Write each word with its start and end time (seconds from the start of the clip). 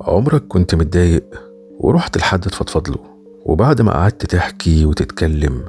عمرك 0.00 0.46
كنت 0.48 0.74
متضايق 0.74 1.24
ورحت 1.78 2.16
لحد 2.16 2.40
تفضفض 2.40 2.88
له 2.88 2.98
وبعد 3.44 3.82
ما 3.82 3.92
قعدت 3.92 4.26
تحكي 4.26 4.84
وتتكلم 4.84 5.64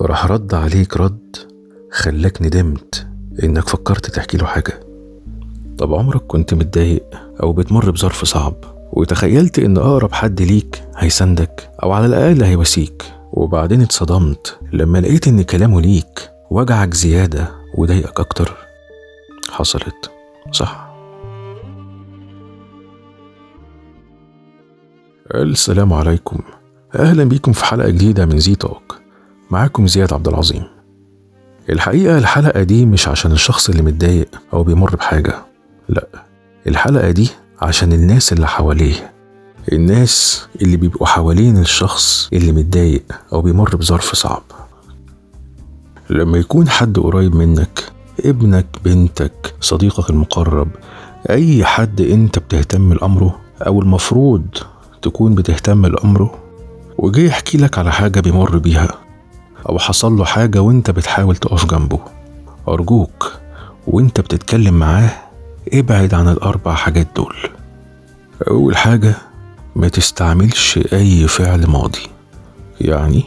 راح 0.00 0.26
رد 0.26 0.54
عليك 0.54 0.96
رد 0.96 1.36
خلاك 1.90 2.42
ندمت 2.42 3.06
إنك 3.42 3.68
فكرت 3.68 4.10
تحكي 4.10 4.36
له 4.36 4.46
حاجة. 4.46 4.80
طب 5.78 5.94
عمرك 5.94 6.22
كنت 6.26 6.54
متضايق 6.54 7.04
أو 7.42 7.52
بتمر 7.52 7.90
بظرف 7.90 8.24
صعب 8.24 8.54
وتخيلت 8.92 9.58
إن 9.58 9.76
أقرب 9.78 10.12
حد 10.12 10.42
ليك 10.42 10.84
هيساندك 10.96 11.70
أو 11.82 11.92
على 11.92 12.06
الأقل 12.06 12.42
هيواسيك 12.42 13.04
وبعدين 13.32 13.80
اتصدمت 13.82 14.58
لما 14.72 14.98
لقيت 14.98 15.28
إن 15.28 15.42
كلامه 15.42 15.80
ليك 15.80 16.30
وجعك 16.50 16.94
زيادة 16.94 17.48
وضايقك 17.74 18.20
أكتر؟ 18.20 18.56
حصلت 19.50 20.10
صح؟ 20.52 20.91
السلام 25.34 25.92
عليكم. 25.92 26.38
أهلا 26.94 27.24
بيكم 27.24 27.52
في 27.52 27.64
حلقة 27.64 27.90
جديدة 27.90 28.26
من 28.26 28.38
زي 28.38 28.54
توك. 28.54 28.98
معاكم 29.50 29.86
زياد 29.86 30.12
عبد 30.12 30.28
العظيم. 30.28 30.62
الحقيقة 31.70 32.18
الحلقة 32.18 32.62
دي 32.62 32.86
مش 32.86 33.08
عشان 33.08 33.32
الشخص 33.32 33.68
اللي 33.68 33.82
متضايق 33.82 34.28
أو 34.52 34.62
بيمر 34.62 34.96
بحاجة. 34.96 35.34
لأ 35.88 36.06
الحلقة 36.66 37.10
دي 37.10 37.30
عشان 37.62 37.92
الناس 37.92 38.32
اللي 38.32 38.46
حواليه. 38.46 39.12
الناس 39.72 40.46
اللي 40.62 40.76
بيبقوا 40.76 41.06
حوالين 41.06 41.56
الشخص 41.58 42.28
اللي 42.32 42.52
متضايق 42.52 43.04
أو 43.32 43.42
بيمر 43.42 43.76
بظرف 43.76 44.14
صعب. 44.14 44.42
لما 46.10 46.38
يكون 46.38 46.68
حد 46.68 46.98
قريب 46.98 47.34
منك 47.34 47.84
ابنك 48.24 48.66
بنتك 48.84 49.54
صديقك 49.60 50.10
المقرب 50.10 50.68
أي 51.30 51.64
حد 51.64 52.00
أنت 52.00 52.38
بتهتم 52.38 52.92
لأمره 52.92 53.40
أو 53.66 53.82
المفروض 53.82 54.46
تكون 55.02 55.34
بتهتم 55.34 55.86
لأمره 55.86 56.34
وجه 56.98 57.20
يحكي 57.20 57.58
لك 57.58 57.78
على 57.78 57.92
حاجة 57.92 58.20
بيمر 58.20 58.58
بيها 58.58 58.88
أو 59.68 59.78
حصل 59.78 60.12
له 60.16 60.24
حاجة 60.24 60.62
وأنت 60.62 60.90
بتحاول 60.90 61.36
تقف 61.36 61.66
جنبه. 61.66 61.98
أرجوك 62.68 63.32
وأنت 63.86 64.20
بتتكلم 64.20 64.74
معاه 64.74 65.10
ابعد 65.72 66.14
عن 66.14 66.28
الأربع 66.28 66.74
حاجات 66.74 67.08
دول. 67.16 67.36
أول 68.48 68.76
حاجة 68.76 69.14
ما 69.76 69.88
تستعملش 69.88 70.78
أي 70.92 71.28
فعل 71.28 71.66
ماضي. 71.66 72.06
يعني 72.80 73.24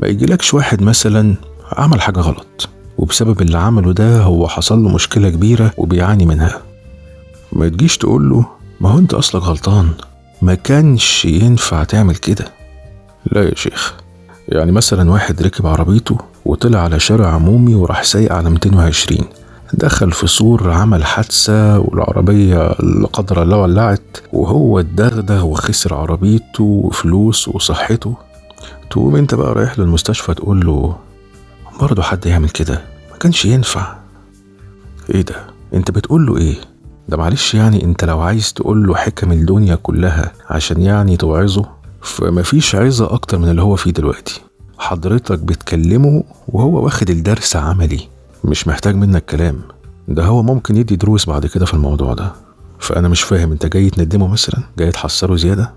ما 0.00 0.06
يجيلكش 0.08 0.54
واحد 0.54 0.82
مثلا 0.82 1.34
عمل 1.72 2.00
حاجة 2.00 2.20
غلط 2.20 2.68
وبسبب 2.98 3.42
اللي 3.42 3.58
عمله 3.58 3.92
ده 3.92 4.22
هو 4.22 4.48
حصل 4.48 4.82
له 4.82 4.88
مشكلة 4.88 5.30
كبيرة 5.30 5.72
وبيعاني 5.76 6.26
منها. 6.26 6.62
ما 7.52 7.68
تجيش 7.68 7.98
تقول 7.98 8.28
له 8.30 8.46
ما 8.80 8.90
هو 8.90 8.98
انت 8.98 9.14
أصلك 9.14 9.42
غلطان. 9.42 9.90
ما 10.42 10.54
كانش 10.54 11.24
ينفع 11.24 11.84
تعمل 11.84 12.16
كده. 12.16 12.44
لا 13.32 13.42
يا 13.42 13.54
شيخ 13.54 13.94
يعني 14.48 14.72
مثلا 14.72 15.10
واحد 15.10 15.42
ركب 15.42 15.66
عربيته 15.66 16.18
وطلع 16.44 16.78
على 16.80 17.00
شارع 17.00 17.26
عمومي 17.28 17.74
وراح 17.74 18.02
سايق 18.02 18.32
على 18.32 18.50
220 18.50 19.20
دخل 19.74 20.12
في 20.12 20.26
سور 20.26 20.70
عمل 20.70 21.04
حادثة 21.04 21.78
والعربية 21.78 22.68
لا 22.80 23.06
قدر 23.12 23.42
الله 23.42 23.56
ولعت 23.56 24.16
وهو 24.32 24.80
اتدغدغ 24.80 25.46
وخسر 25.46 25.94
عربيته 25.94 26.64
وفلوس 26.64 27.48
وصحته. 27.48 28.14
تقوم 28.90 29.16
انت 29.16 29.34
بقى 29.34 29.52
رايح 29.54 29.78
للمستشفى 29.78 30.34
تقول 30.34 30.66
له 30.66 30.96
برضه 31.80 32.02
حد 32.02 32.26
يعمل 32.26 32.48
كده؟ 32.48 32.82
ما 33.10 33.16
كانش 33.18 33.44
ينفع. 33.44 33.96
إيه 35.14 35.22
ده؟ 35.22 35.34
انت 35.74 35.90
بتقول 35.90 36.26
له 36.26 36.36
إيه؟ 36.36 36.56
ده 37.08 37.16
معلش 37.16 37.54
يعني 37.54 37.84
انت 37.84 38.04
لو 38.04 38.20
عايز 38.20 38.52
تقول 38.52 38.86
له 38.86 38.94
حكم 38.94 39.32
الدنيا 39.32 39.74
كلها 39.74 40.32
عشان 40.50 40.82
يعني 40.82 41.16
توعظه 41.16 41.68
فمفيش 42.02 42.74
عظة 42.74 43.14
أكتر 43.14 43.38
من 43.38 43.48
اللي 43.48 43.62
هو 43.62 43.76
فيه 43.76 43.90
دلوقتي. 43.90 44.40
حضرتك 44.78 45.38
بتكلمه 45.38 46.24
وهو 46.48 46.84
واخد 46.84 47.10
الدرس 47.10 47.56
عملي 47.56 48.00
مش 48.44 48.68
محتاج 48.68 48.94
منك 48.94 49.24
كلام. 49.24 49.60
ده 50.08 50.24
هو 50.24 50.42
ممكن 50.42 50.76
يدي 50.76 50.96
دروس 50.96 51.26
بعد 51.26 51.46
كده 51.46 51.66
في 51.66 51.74
الموضوع 51.74 52.14
ده. 52.14 52.32
فأنا 52.78 53.08
مش 53.08 53.22
فاهم 53.22 53.52
انت 53.52 53.66
جاي 53.66 53.90
تندمه 53.90 54.28
مثلا؟ 54.28 54.62
جاي 54.78 54.90
تحسره 54.90 55.36
زيادة؟ 55.36 55.72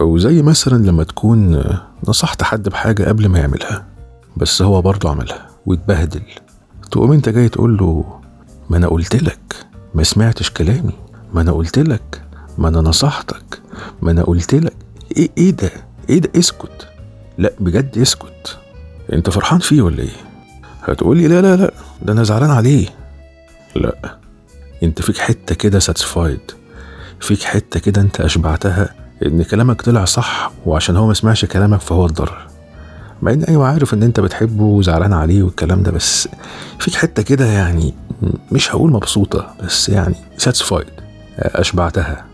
أو 0.00 0.18
زي 0.18 0.42
مثلا 0.42 0.86
لما 0.86 1.04
تكون 1.04 1.64
نصحت 2.08 2.42
حد 2.42 2.68
بحاجة 2.68 3.08
قبل 3.08 3.28
ما 3.28 3.38
يعملها 3.38 3.86
بس 4.36 4.62
هو 4.62 4.82
برضه 4.82 5.10
عملها 5.10 5.48
واتبهدل. 5.66 6.22
تقوم 6.90 7.12
انت 7.12 7.28
جاي 7.28 7.48
تقول 7.48 7.76
له 7.76 8.04
ما 8.70 8.76
أنا 8.76 8.88
قلت 8.88 9.22
لك. 9.22 9.66
ما 9.94 10.02
سمعتش 10.02 10.50
كلامي. 10.50 10.92
ما 11.34 11.40
أنا 11.40 11.52
قلت 11.52 11.78
لك. 11.78 12.22
ما 12.58 12.68
أنا 12.68 12.80
نصحتك. 12.80 13.60
ما 14.02 14.10
أنا 14.10 14.22
قلت 14.22 14.54
لك. 14.54 14.72
إيه 15.16 15.30
إيه 15.38 15.50
ده؟ 15.50 15.70
إيه 16.10 16.18
ده؟ 16.18 16.30
اسكت. 16.38 16.88
لا 17.38 17.52
بجد 17.60 17.98
اسكت. 17.98 18.58
أنت 19.12 19.30
فرحان 19.30 19.58
فيه 19.58 19.82
ولا 19.82 20.02
إيه؟ 20.02 20.16
هتقولي 20.82 21.28
لا 21.28 21.40
لا 21.42 21.56
لا. 21.56 21.72
ده 22.02 22.12
أنا 22.12 22.22
زعلان 22.22 22.50
عليه. 22.50 22.86
لا. 23.76 24.18
أنت 24.82 25.02
فيك 25.02 25.18
حتة 25.18 25.54
كده 25.54 25.78
ساتسفايد 25.78 26.40
فيك 27.20 27.42
حتة 27.42 27.80
كده 27.80 28.00
أنت 28.02 28.20
أشبعتها 28.20 28.94
إن 29.26 29.42
كلامك 29.42 29.82
طلع 29.82 30.04
صح 30.04 30.52
وعشان 30.66 30.96
هو 30.96 31.06
ما 31.06 31.14
سمعش 31.14 31.44
كلامك 31.44 31.80
فهو 31.80 32.06
اتضرر. 32.06 32.46
مع 33.22 33.32
إن 33.32 33.42
أيوه 33.44 33.66
عارف 33.66 33.94
إن 33.94 34.02
أنت 34.02 34.20
بتحبه 34.20 34.62
وزعلان 34.62 35.12
عليه 35.12 35.42
والكلام 35.42 35.82
ده 35.82 35.90
بس 35.90 36.28
فيك 36.78 36.94
حتة 36.94 37.22
كده 37.22 37.44
يعني 37.46 37.94
مش 38.52 38.70
هقول 38.74 38.92
مبسوطة 38.92 39.54
بس 39.64 39.88
يعني 39.88 40.14
ساتسفايد 40.38 40.86
أشبعتها. 41.38 42.24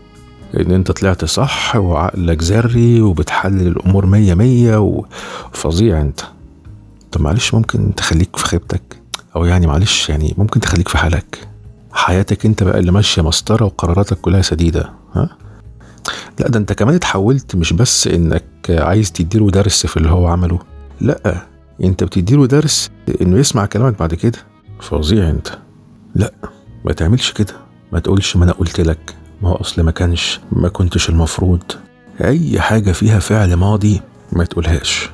إن 0.59 0.71
أنت 0.71 0.91
طلعت 0.91 1.25
صح 1.25 1.75
وعقلك 1.75 2.43
ذري 2.43 3.01
وبتحلل 3.01 3.67
الأمور 3.67 4.05
مية 4.05 4.33
مية 4.33 4.77
وفظيع 4.77 6.01
أنت. 6.01 6.21
طب 7.11 7.21
معلش 7.21 7.53
ممكن 7.53 7.95
تخليك 7.95 8.35
في 8.35 8.45
خيبتك؟ 8.45 8.81
أو 9.35 9.45
يعني 9.45 9.67
معلش 9.67 10.09
يعني 10.09 10.35
ممكن 10.37 10.59
تخليك 10.59 10.87
في 10.87 10.97
حالك. 10.97 11.47
حياتك 11.91 12.45
أنت 12.45 12.63
بقى 12.63 12.79
اللي 12.79 12.91
ماشية 12.91 13.21
مسطرة 13.21 13.65
وقراراتك 13.65 14.17
كلها 14.21 14.41
سديدة 14.41 14.89
ها؟ 15.15 15.29
لا 16.39 16.47
ده 16.47 16.59
أنت 16.59 16.73
كمان 16.73 16.95
اتحولت 16.95 17.55
مش 17.55 17.73
بس 17.73 18.07
إنك 18.07 18.43
عايز 18.69 19.11
تديله 19.11 19.49
درس 19.51 19.85
في 19.85 19.97
اللي 19.97 20.09
هو 20.09 20.27
عمله. 20.27 20.59
لا 21.01 21.47
انت 21.83 22.03
بتديله 22.03 22.47
درس 22.47 22.89
انه 23.21 23.37
يسمع 23.37 23.65
كلامك 23.65 23.99
بعد 23.99 24.13
كده. 24.13 24.37
فظيع 24.81 25.29
انت. 25.29 25.47
لا. 26.15 26.33
ما 26.85 26.93
تعملش 26.93 27.31
كده. 27.31 27.53
ما 27.91 27.99
تقولش 27.99 28.35
ما 28.35 28.43
أنا 28.45 28.51
قلت 28.51 28.81
لك. 28.81 29.15
ما 29.41 29.49
هو 29.49 29.55
اصل 29.55 29.81
ما 29.81 29.91
كانش 29.91 30.39
ما 30.51 30.69
كنتش 30.69 31.09
المفروض. 31.09 31.63
اي 32.23 32.59
حاجة 32.61 32.91
فيها 32.91 33.19
فعل 33.19 33.53
ماضي 33.53 34.01
ما 34.33 34.43
تقولهاش. 34.45 35.09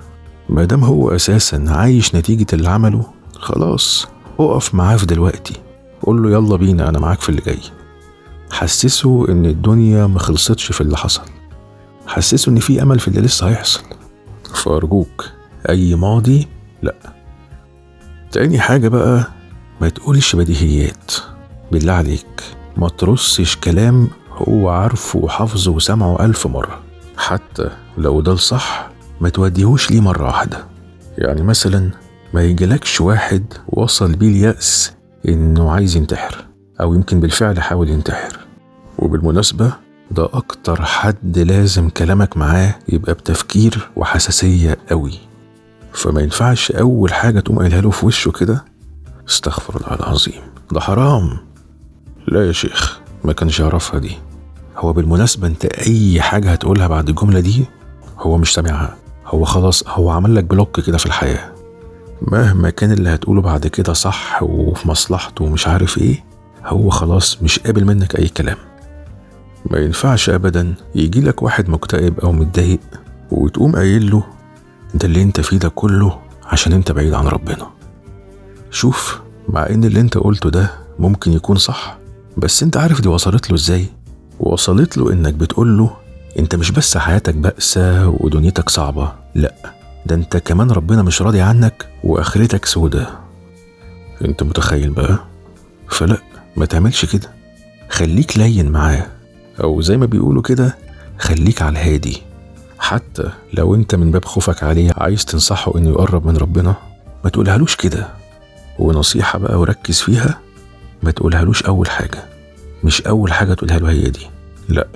ما 0.50 0.66
دام 0.66 0.84
هو 0.84 1.16
أساسا 1.16 1.66
عايش 1.68 2.16
نتيجة 2.16 2.46
اللي 2.54 2.70
عمله 2.70 3.06
خلاص 3.34 4.08
اقف 4.40 4.76
معاه 4.76 4.98
في 4.98 5.06
دلوقتي. 5.06 5.54
قول 6.02 6.24
له 6.24 6.32
يلا 6.32 6.56
بينا 6.56 6.90
أنا 6.90 7.00
معاك 7.00 7.22
في 7.22 7.30
اللي 7.30 7.42
جاي. 7.42 7.60
حسسه 8.52 9.30
إن 9.30 9.46
الدنيا 9.46 10.08
ما 10.08 10.20
خلصتش 10.20 10.72
في 10.72 10.82
اللي 10.82 10.98
حصل. 10.98 11.22
حسسه 12.08 12.50
إن 12.50 12.60
في 12.60 12.82
أمل 12.82 13.00
في 13.00 13.08
اللي 13.08 13.22
لسه 13.22 13.50
هيحصل. 13.50 13.82
فارجوك. 14.54 15.26
أي 15.70 15.96
ماضي؟ 15.96 16.48
لا. 16.82 16.96
تاني 18.32 18.60
حاجة 18.60 18.88
بقى 18.88 19.28
ما 19.82 19.90
تقولش 19.90 20.36
بديهيات. 20.36 21.12
بالله 21.72 21.94
عليك 21.94 22.44
ما 22.78 22.90
ترصش 22.90 23.56
كلام 23.56 24.08
هو 24.32 24.70
عارفه 24.70 25.20
وحافظه 25.20 25.72
وسمعه 25.72 26.26
ألف 26.26 26.48
مرة. 26.48 26.82
حتى 27.18 27.70
لو 27.98 28.22
ده 28.22 28.32
الصح 28.32 28.90
ما 29.22 29.30
توديهوش 29.30 29.92
ليه 29.92 30.00
مرة 30.02 30.26
واحدة. 30.26 30.66
يعني 31.18 31.42
مثلا 31.42 31.92
ما 32.34 32.44
يجيلكش 32.44 33.02
واحد 33.02 33.44
وصل 33.68 34.16
بيه 34.16 34.28
اليأس 34.28 34.94
إنه 35.28 35.72
عايز 35.72 35.96
ينتحر 35.96 36.46
أو 36.82 36.94
يمكن 36.94 37.20
بالفعل 37.20 37.62
حاول 37.62 37.90
ينتحر. 37.90 38.40
وبالمناسبة 39.00 39.74
ده 40.12 40.26
أكتر 40.34 40.86
حد 40.86 41.38
لازم 41.40 41.90
كلامك 41.90 42.38
معاه 42.38 42.76
يبقى 42.90 43.14
بتفكير 43.14 43.90
وحساسية 43.96 44.78
قوي. 44.90 45.14
فما 45.96 46.22
ينفعش 46.22 46.72
أول 46.72 47.14
حاجة 47.14 47.40
تقوم 47.40 47.60
قايلها 47.60 47.82
له 47.82 47.90
في 47.90 48.06
وشه 48.06 48.32
كده 48.32 48.66
استغفر 49.30 49.76
الله 49.76 49.96
العظيم. 49.96 50.42
ده 50.72 50.80
حرام. 50.80 51.38
لا 52.28 52.48
يا 52.48 52.52
شيخ 52.52 53.00
ما 53.24 53.34
كانش 53.34 53.60
يعرفها 53.60 54.00
دي. 54.00 54.18
هو 54.78 54.94
بالمناسبة 54.94 55.48
أنت 55.48 55.66
أي 55.66 56.22
حاجة 56.22 56.52
هتقولها 56.52 56.88
بعد 56.88 57.10
الجملة 57.10 57.40
دي 57.40 57.66
هو 58.20 58.38
مش 58.38 58.54
سامعها. 58.54 58.96
هو 59.26 59.46
خلاص 59.46 59.84
هو 59.88 60.10
عمل 60.10 60.36
لك 60.36 60.44
بلوك 60.44 60.80
كده 60.80 60.98
في 60.98 61.06
الحياة. 61.06 61.52
مهما 62.22 62.70
كان 62.70 62.92
اللي 62.92 63.10
هتقوله 63.10 63.42
بعد 63.42 63.68
كده 63.68 63.94
صح 63.94 64.44
وفي 64.44 64.88
مصلحته 64.88 65.46
ومش 65.46 65.68
عارف 65.68 65.98
إيه 65.98 66.24
هو 66.66 66.90
خلاص 66.90 67.44
مش 67.44 67.60
قابل 67.60 67.86
منك 67.86 68.16
أي 68.20 68.28
كلام. 68.28 68.58
ما 69.72 69.78
ينفعش 69.80 70.30
أبدا 70.30 70.74
يجي 70.96 71.22
لك 71.22 71.44
واحد 71.44 71.70
مكتئب 71.70 72.20
أو 72.20 72.32
متضايق 72.32 72.80
وتقوم 73.32 73.76
قايل 73.76 74.12
له 74.12 74.24
ده 74.96 75.06
اللي 75.08 75.22
انت 75.22 75.42
فيه 75.42 75.58
ده 75.58 75.70
كله 75.70 76.20
عشان 76.44 76.74
انت 76.74 76.92
بعيد 76.92 77.14
عن 77.14 77.28
ربنا. 77.28 77.68
شوف 78.72 79.20
مع 79.50 79.70
ان 79.70 79.84
اللي 79.84 80.00
انت 80.00 80.18
قلته 80.18 80.50
ده 80.50 80.72
ممكن 81.00 81.32
يكون 81.32 81.58
صح 81.58 81.98
بس 82.38 82.64
انت 82.64 82.78
عارف 82.78 83.02
دي 83.02 83.08
وصلت 83.08 83.50
له 83.50 83.56
إزاي؟ 83.56 83.86
وصلت 84.40 84.98
له 84.98 85.12
إنك 85.14 85.34
بتقول 85.34 85.78
له 85.78 85.98
أنت 86.40 86.56
مش 86.56 86.72
بس 86.72 86.98
حياتك 86.98 87.36
بأسة 87.36 88.08
ودنيتك 88.10 88.70
صعبة 88.70 89.12
لأ 89.36 89.54
ده 90.06 90.16
أنت 90.16 90.38
كمان 90.38 90.72
ربنا 90.72 91.04
مش 91.04 91.22
راضي 91.22 91.42
عنك 91.42 91.88
وآخرتك 92.04 92.66
سودة. 92.66 93.08
أنت 94.26 94.44
متخيل 94.44 94.90
بقى؟ 94.90 95.20
فلأ 95.90 96.18
ما 96.58 96.66
تعملش 96.66 97.06
كده. 97.06 97.32
خليك 97.90 98.38
لين 98.38 98.72
معاه 98.72 99.08
أو 99.64 99.82
زي 99.82 99.98
ما 99.98 100.06
بيقولوا 100.06 100.42
كده 100.42 100.78
خليك 101.20 101.62
على 101.62 101.72
الهادي. 101.72 102.22
حتى 102.86 103.30
لو 103.54 103.76
انت 103.76 103.96
من 103.96 104.12
باب 104.12 104.26
خوفك 104.26 104.64
عليه 104.64 104.92
عايز 104.98 105.26
تنصحه 105.26 105.78
إنه 105.78 105.90
يقرب 105.90 106.28
من 106.28 106.38
ربنا 106.38 106.76
ما 107.24 107.30
تقولهالوش 107.30 107.76
كده. 107.76 108.08
ونصيحة 108.80 109.40
بقى 109.40 109.60
وركز 109.60 110.00
فيها 110.02 110.40
ما 111.04 111.12
تقولهالوش 111.12 111.64
أول 111.64 111.90
حاجة. 111.90 112.24
مش 112.84 113.02
أول 113.02 113.34
حاجة 113.34 113.54
تقولها 113.54 113.80
له 113.80 113.90
هي 113.90 114.10
دي. 114.10 114.28
لأ 114.70 114.88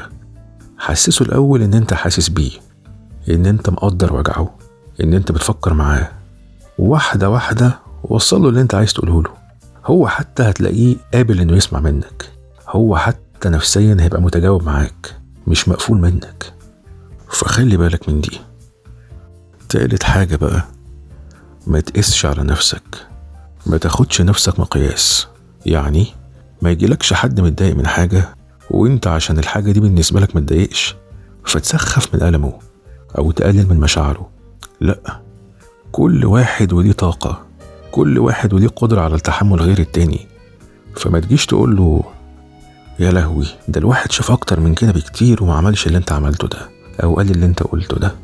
حسسه 0.77 1.25
الأول 1.25 1.61
إن 1.61 1.73
أنت 1.73 1.93
حاسس 1.93 2.29
بيه 2.29 2.51
إن 3.29 3.45
أنت 3.45 3.69
مقدر 3.69 4.13
وجعه 4.13 4.55
إن 5.03 5.13
أنت 5.13 5.31
بتفكر 5.31 5.73
معاه. 5.73 6.09
واحدة 6.79 7.29
واحدة 7.29 7.79
وصل 8.03 8.41
له 8.41 8.49
اللي 8.49 8.61
أنت 8.61 8.75
عايز 8.75 8.93
تقوله 8.93 9.23
له 9.23 9.29
هو 9.85 10.07
حتى 10.07 10.43
هتلاقيه 10.43 10.95
قابل 11.13 11.41
إنه 11.41 11.53
يسمع 11.57 11.79
منك. 11.79 12.29
هو 12.67 12.97
حتى 12.97 13.49
نفسيا 13.49 13.97
هيبقى 13.99 14.21
متجاوب 14.21 14.63
معاك 14.63 15.15
مش 15.47 15.67
مقفول 15.69 15.97
منك. 15.97 16.53
فخلي 17.29 17.77
بالك 17.77 18.09
من 18.09 18.21
دي. 18.21 18.39
تالت 19.69 20.03
حاجة 20.03 20.35
بقى 20.35 20.63
ما 21.67 21.79
تقسش 21.79 22.25
على 22.25 22.43
نفسك. 22.43 23.07
ما 23.65 23.77
تاخدش 23.77 24.21
نفسك 24.21 24.59
مقياس. 24.59 25.27
يعني 25.65 26.07
ما 26.61 26.71
يجيلكش 26.71 27.13
حد 27.13 27.41
متضايق 27.41 27.75
من 27.75 27.87
حاجة 27.87 28.35
وانت 28.71 29.07
عشان 29.07 29.39
الحاجة 29.39 29.71
دي 29.71 29.79
بالنسبة 29.79 30.19
لك 30.19 30.35
متضايقش 30.35 30.95
فتسخف 31.45 32.15
من 32.15 32.21
ألمه 32.21 32.53
أو 33.17 33.31
تقلل 33.31 33.69
من 33.69 33.79
مشاعره. 33.79 34.29
لأ 34.81 35.21
كل 35.91 36.25
واحد 36.25 36.73
وليه 36.73 36.91
طاقة. 36.91 37.45
كل 37.91 38.19
واحد 38.19 38.53
وليه 38.53 38.67
قدرة 38.67 39.01
على 39.01 39.15
التحمل 39.15 39.61
غير 39.61 39.79
التاني. 39.79 40.27
فما 40.95 41.19
تجيش 41.19 41.45
تقول 41.45 41.75
له 41.75 42.03
يا 42.99 43.11
لهوي 43.11 43.45
ده 43.67 43.79
الواحد 43.79 44.11
شاف 44.11 44.31
أكتر 44.31 44.59
من 44.59 44.75
كده 44.75 44.91
بكتير 44.91 45.43
وما 45.43 45.53
عملش 45.53 45.87
اللي 45.87 45.97
انت 45.97 46.11
عملته 46.11 46.47
ده. 46.47 46.78
أو 47.03 47.15
قال 47.15 47.31
اللي 47.31 47.45
أنت 47.45 47.63
قلته 47.63 47.97
ده. 47.97 48.15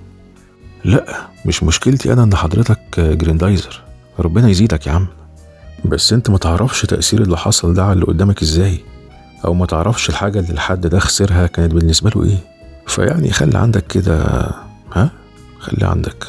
لأ 0.86 1.28
مش 1.46 1.64
مشكلتي 1.64 2.14
أنا 2.14 2.24
إن 2.24 2.36
حضرتك 2.36 3.00
جريندايزر. 3.00 3.82
ربنا 4.20 4.50
يزيدك 4.50 4.88
يا 4.88 4.92
عم. 4.92 5.08
بس 5.86 6.14
أنت 6.14 6.30
ما 6.30 6.38
تعرفش 6.38 6.82
تأثير 6.82 7.22
اللي 7.22 7.38
حصل 7.38 7.74
ده 7.74 7.84
على 7.84 7.94
اللي 7.94 8.06
قدامك 8.06 8.42
إزاي 8.42 8.80
أو 9.46 9.54
ما 9.54 9.66
تعرفش 9.66 10.10
الحاجة 10.10 10.40
اللي 10.40 10.52
الحد 10.52 10.88
ده 10.88 11.00
خسرها 11.00 11.48
كانت 11.48 11.74
بالنسبة 11.74 12.10
له 12.16 12.24
إيه. 12.24 12.38
فيعني 12.88 13.32
خلي 13.32 13.58
عندك 13.58 13.88
كده 13.88 14.24
ها؟ 14.94 15.10
خلي 15.60 15.86
عندك. 15.88 16.26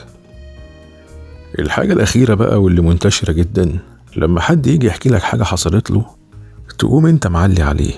الحاجة 1.59 1.93
الأخيرة 1.93 2.35
بقى 2.35 2.63
واللي 2.63 2.81
منتشرة 2.83 3.33
جدا 3.33 3.79
لما 4.17 4.41
حد 4.41 4.67
يجي 4.67 4.87
يحكي 4.87 5.09
لك 5.09 5.23
حاجة 5.23 5.43
حصلت 5.45 5.91
له 5.91 6.05
تقوم 6.79 7.07
أنت 7.07 7.27
معلي 7.27 7.63
عليه. 7.63 7.93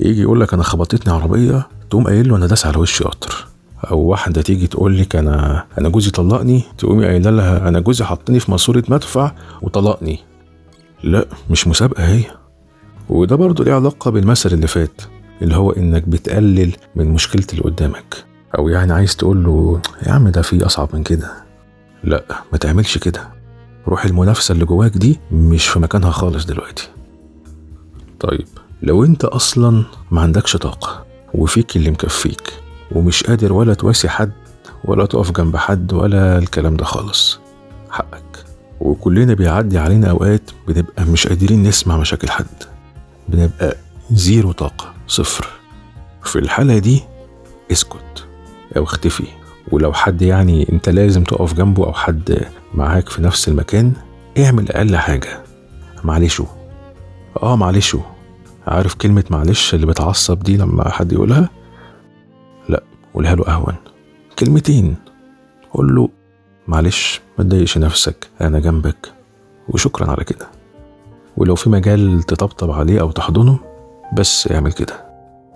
يجي 0.00 0.22
يقول 0.22 0.40
لك 0.40 0.54
أنا 0.54 0.62
خبطتني 0.62 1.12
عربية 1.12 1.68
تقوم 1.90 2.04
قايل 2.06 2.28
له 2.28 2.36
أنا 2.36 2.46
داس 2.46 2.66
على 2.66 2.78
وشي 2.78 3.04
قطر 3.04 3.46
أو 3.90 3.98
واحدة 3.98 4.42
تيجي 4.42 4.66
تقول 4.66 4.98
لك 4.98 5.16
أنا 5.16 5.66
أنا 5.78 5.88
جوزي 5.88 6.10
طلقني 6.10 6.62
تقومي 6.78 7.06
قايلة 7.06 7.30
لها 7.30 7.68
أنا 7.68 7.80
جوزي 7.80 8.04
حطني 8.04 8.40
في 8.40 8.50
ماسورة 8.50 8.82
مدفع 8.88 9.32
وطلقني. 9.62 10.18
لا 11.02 11.26
مش 11.50 11.68
مسابقة 11.68 12.04
هي. 12.08 12.24
وده 13.08 13.36
برضه 13.36 13.64
ليه 13.64 13.74
علاقة 13.74 14.10
بالمثل 14.10 14.52
اللي 14.52 14.66
فات 14.66 15.00
اللي 15.42 15.56
هو 15.56 15.70
إنك 15.70 16.08
بتقلل 16.08 16.72
من 16.96 17.08
مشكلة 17.08 17.44
اللي 17.52 17.62
قدامك. 17.62 18.24
أو 18.58 18.68
يعني 18.68 18.92
عايز 18.92 19.16
تقول 19.16 19.44
له 19.44 19.80
يا 20.06 20.12
عم 20.12 20.28
ده 20.28 20.42
في 20.42 20.66
أصعب 20.66 20.88
من 20.92 21.02
كده. 21.02 21.32
لا 22.04 22.24
ما 22.52 22.58
تعملش 22.58 22.98
كده. 22.98 23.28
روح 23.88 24.04
المنافسة 24.04 24.52
اللي 24.52 24.64
جواك 24.64 24.96
دي 24.96 25.20
مش 25.32 25.68
في 25.68 25.78
مكانها 25.78 26.10
خالص 26.10 26.44
دلوقتي. 26.46 26.88
طيب 28.20 28.46
لو 28.82 29.04
أنت 29.04 29.24
أصلا 29.24 29.84
ما 30.10 30.20
عندكش 30.20 30.56
طاقة 30.56 31.04
وفيك 31.34 31.76
اللي 31.76 31.90
مكفيك 31.90 32.52
ومش 32.94 33.22
قادر 33.24 33.52
ولا 33.52 33.74
تواسي 33.74 34.08
حد 34.08 34.32
ولا 34.84 35.06
تقف 35.06 35.30
جنب 35.30 35.56
حد 35.56 35.92
ولا 35.92 36.38
الكلام 36.38 36.76
ده 36.76 36.84
خالص. 36.84 37.38
حقك. 37.90 38.44
وكلنا 38.80 39.34
بيعدي 39.34 39.78
علينا 39.78 40.10
أوقات 40.10 40.50
بنبقى 40.68 41.04
مش 41.04 41.26
قادرين 41.28 41.62
نسمع 41.62 41.96
مشاكل 41.96 42.28
حد. 42.30 42.46
بنبقى 43.28 43.76
زيرو 44.10 44.52
طاقة 44.52 44.92
صفر. 45.06 45.46
في 46.22 46.38
الحالة 46.38 46.78
دي 46.78 47.02
اسكت 47.72 48.26
أو 48.76 48.84
اختفي. 48.84 49.24
ولو 49.72 49.92
حد 49.92 50.22
يعني 50.22 50.68
أنت 50.72 50.88
لازم 50.88 51.24
تقف 51.24 51.54
جنبه 51.54 51.84
أو 51.84 51.92
حد 51.92 52.40
معاك 52.74 53.08
في 53.08 53.22
نفس 53.22 53.48
المكان 53.48 53.92
اعمل 54.38 54.70
أقل 54.72 54.96
حاجة. 54.96 55.42
معلشو 56.04 56.44
آه 57.42 57.56
معلشو 57.56 58.00
عارف 58.66 58.94
كلمة 58.94 59.24
معلش 59.30 59.74
اللي 59.74 59.86
بتعصب 59.86 60.38
دي 60.42 60.56
لما 60.56 60.90
حد 60.90 61.12
يقولها؟ 61.12 61.48
قولها 63.14 63.34
له 63.34 63.48
اهون 63.48 63.74
كلمتين. 64.38 64.96
قول 65.72 65.94
له 65.94 66.08
معلش 66.68 67.20
ما 67.38 67.44
تضايقش 67.44 67.78
نفسك 67.78 68.28
أنا 68.40 68.58
جنبك. 68.60 69.12
وشكرا 69.68 70.10
على 70.10 70.24
كده. 70.24 70.46
ولو 71.36 71.54
في 71.54 71.70
مجال 71.70 72.22
تطبطب 72.22 72.70
عليه 72.70 73.00
أو 73.00 73.10
تحضنه 73.10 73.58
بس 74.16 74.52
اعمل 74.52 74.72
كده. 74.72 75.04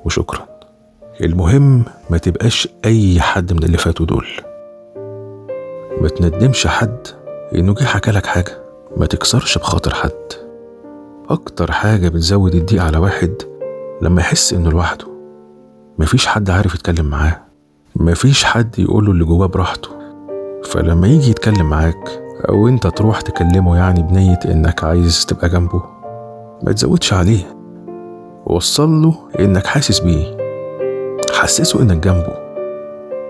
وشكرا. 0.04 0.48
المهم 1.20 1.84
ما 2.10 2.18
تبقاش 2.18 2.68
أي 2.84 3.20
حد 3.20 3.52
من 3.52 3.62
اللي 3.64 3.78
فاتوا 3.78 4.06
دول. 4.06 4.26
ما 6.00 6.08
تندمش 6.08 6.66
حد 6.66 7.06
إنه 7.54 7.74
جه 7.74 7.84
حكالك 7.84 8.26
حاجة. 8.26 8.62
ما 8.96 9.06
تكسرش 9.06 9.58
بخاطر 9.58 9.94
حد. 9.94 10.32
أكتر 11.28 11.72
حاجة 11.72 12.08
بتزود 12.08 12.54
الضيق 12.54 12.82
على 12.82 12.98
واحد 12.98 13.34
لما 14.02 14.20
يحس 14.20 14.52
إنه 14.52 14.70
لوحده. 14.70 15.06
مفيش 15.98 16.26
حد 16.26 16.50
عارف 16.50 16.74
يتكلم 16.74 17.06
معاه. 17.06 17.47
مفيش 17.98 18.44
حد 18.44 18.78
يقوله 18.78 19.12
اللي 19.12 19.24
جواه 19.24 19.46
براحته. 19.46 19.88
فلما 20.64 21.06
يجي 21.08 21.30
يتكلم 21.30 21.70
معاك 21.70 22.22
أو 22.48 22.68
أنت 22.68 22.86
تروح 22.86 23.20
تكلمه 23.20 23.76
يعني 23.76 24.02
بنية 24.02 24.38
إنك 24.44 24.84
عايز 24.84 25.26
تبقى 25.26 25.48
جنبه 25.48 25.82
ما 26.62 26.72
تزودش 26.72 27.12
عليه. 27.12 27.44
وصل 28.46 29.02
له 29.02 29.14
إنك 29.40 29.66
حاسس 29.66 30.00
بيه. 30.00 30.36
حسسه 31.32 31.82
إنك 31.82 31.96
جنبه. 32.04 32.34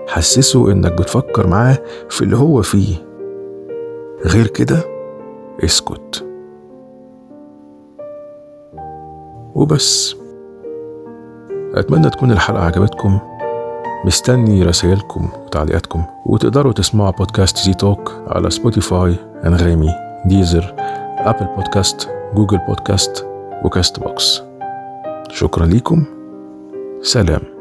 حسسه 0.07 0.71
إنك 0.71 0.91
بتفكر 0.93 1.47
معاه 1.47 1.77
في 2.09 2.21
اللي 2.21 2.37
هو 2.37 2.61
فيه. 2.61 2.95
غير 4.25 4.47
كده 4.47 4.83
اسكت. 5.63 6.25
وبس. 9.55 10.15
أتمنى 11.73 12.09
تكون 12.09 12.31
الحلقة 12.31 12.63
عجبتكم. 12.65 13.19
مستني 14.05 14.63
رسائلكم 14.63 15.29
وتعليقاتكم 15.45 16.03
وتقدروا 16.25 16.73
تسمعوا 16.73 17.11
بودكاست 17.11 17.57
زي 17.57 17.73
توك 17.73 18.23
على 18.27 18.49
سبوتيفاي 18.49 19.15
أنغامي 19.45 19.89
Deezer 20.25 20.73
Apple 21.17 21.47
Podcast 21.55 22.09
Google 22.35 22.59
Podcast 22.67 23.25
و 23.63 23.99
Castbox 23.99 24.41
شكرا 25.29 25.65
ليكم. 25.65 26.05
سلام. 27.01 27.58